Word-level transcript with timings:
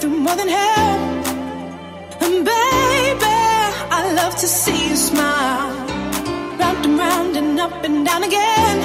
through 0.00 0.10
more 0.10 0.36
than 0.36 0.48
hell. 0.48 0.98
And 2.20 2.44
baby, 2.44 3.38
I 3.98 4.12
love 4.14 4.34
to 4.36 4.46
see 4.46 4.90
you 4.90 4.96
smile. 4.96 5.74
Round 6.58 6.84
and 6.86 6.98
round 6.98 7.36
and 7.36 7.58
up 7.58 7.84
and 7.84 8.06
down 8.06 8.22
again. 8.22 8.78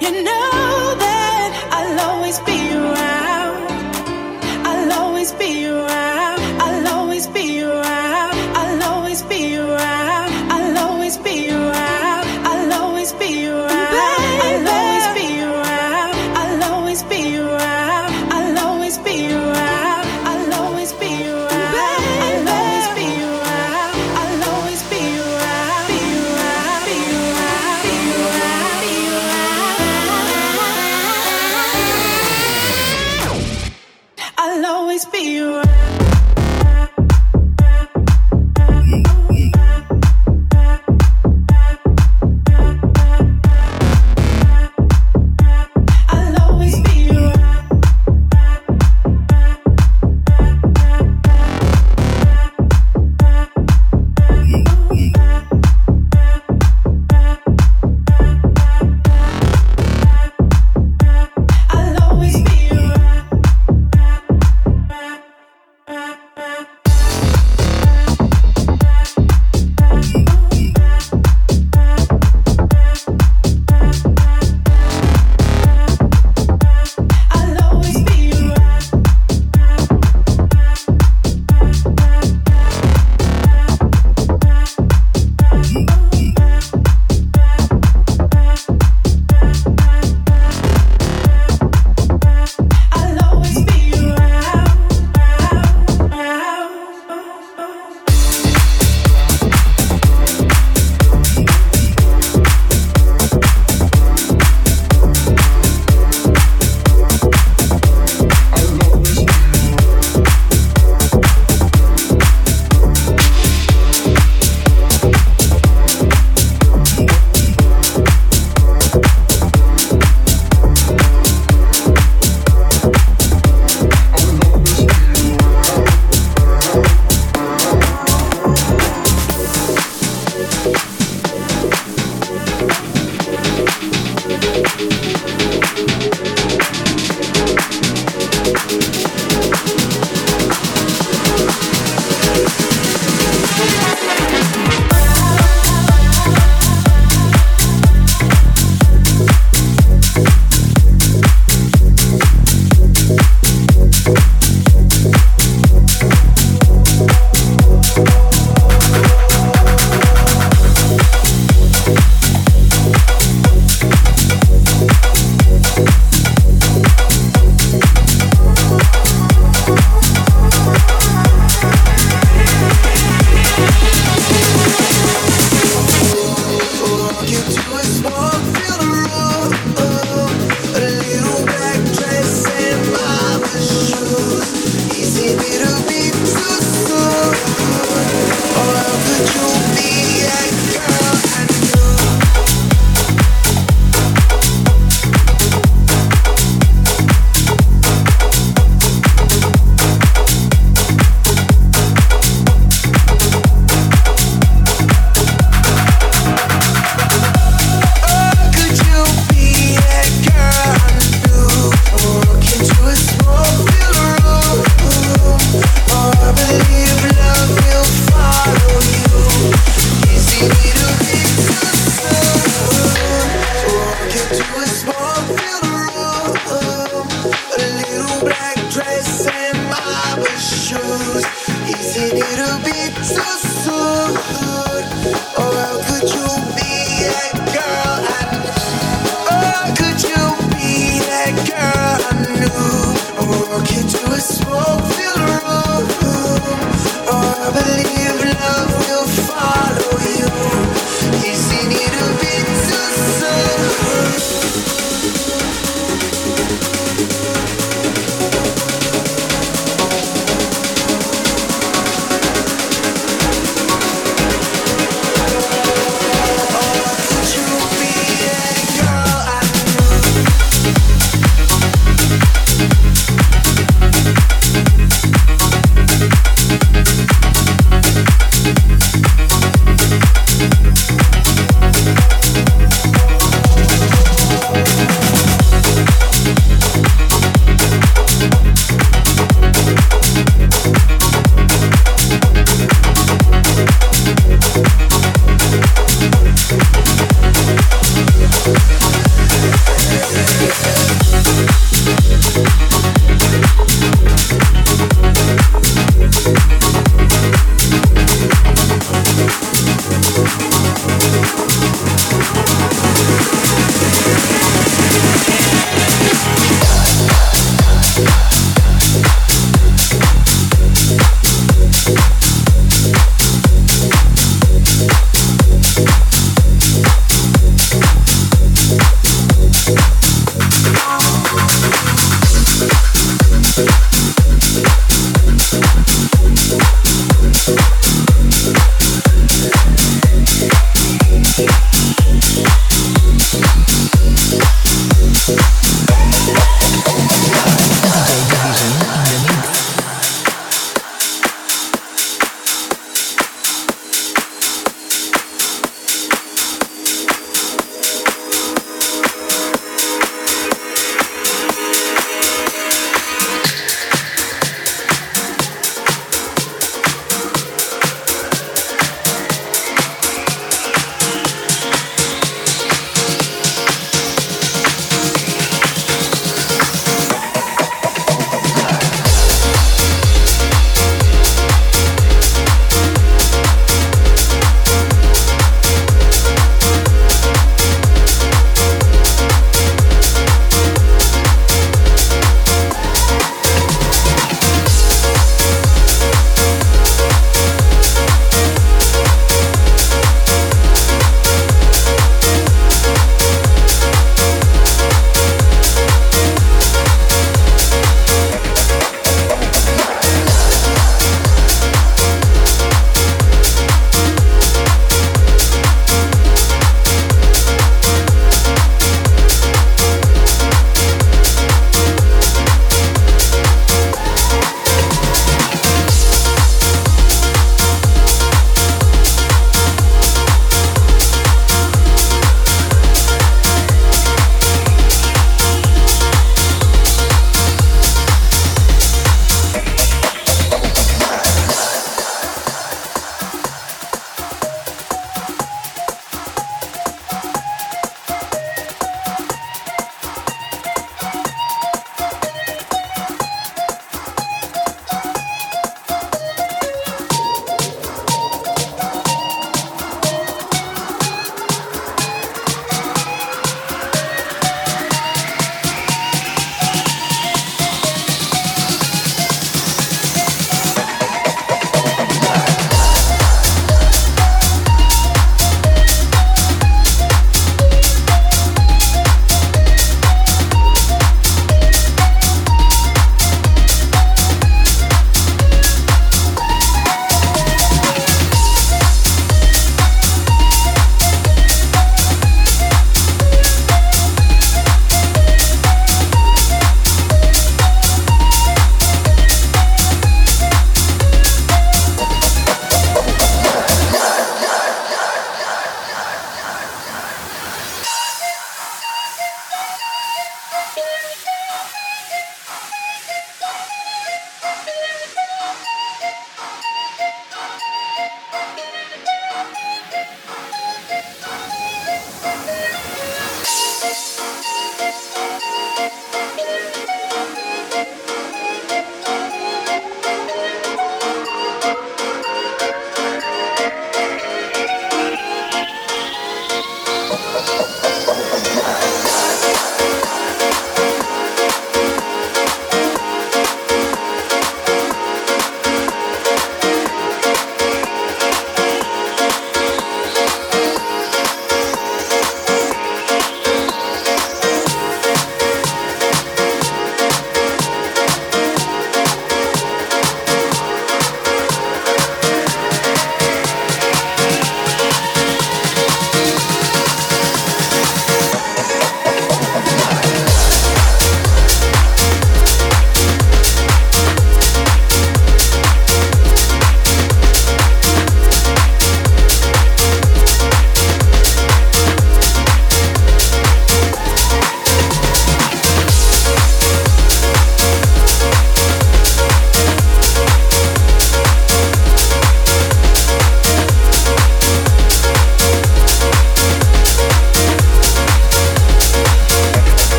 You 0.00 0.10
know 0.22 0.94
that 1.04 1.50
I'll 1.76 2.00
always 2.10 2.38
be 2.40 2.58
around. 2.72 3.66
I'll 4.68 4.92
always 5.00 5.32
be 5.32 5.66
around. 5.66 6.17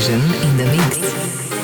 Vision 0.00 0.18
in 0.18 0.56
the 0.56 0.64
mix. 0.64 1.59